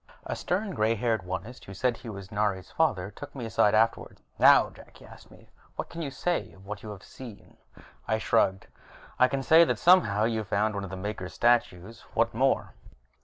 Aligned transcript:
A 0.25 0.35
stern 0.35 0.71
gray 0.71 0.95
haired 0.95 1.21
Onist 1.25 1.65
who 1.65 1.75
said 1.75 1.95
he 1.97 2.09
was 2.09 2.31
Nari's 2.31 2.71
father 2.71 3.11
took 3.11 3.35
me 3.35 3.45
aside 3.45 3.75
afterwards. 3.75 4.19
"Now, 4.39 4.71
Jak," 4.71 4.97
he 4.97 5.05
asked 5.05 5.29
me, 5.29 5.47
"what 5.75 5.89
can 5.89 6.01
you 6.01 6.09
say 6.09 6.53
of 6.53 6.65
what 6.65 6.81
you 6.81 6.89
have 6.89 7.03
seen?" 7.03 7.55
I 8.07 8.17
shrugged. 8.17 8.65
"I 9.19 9.27
can 9.27 9.43
say 9.43 9.63
that 9.63 9.77
somehow 9.77 10.23
you've 10.23 10.47
found 10.47 10.73
one 10.73 10.83
of 10.83 10.89
the 10.89 10.97
Maker 10.97 11.29
statues. 11.29 12.01
What 12.15 12.33
more?" 12.33 12.73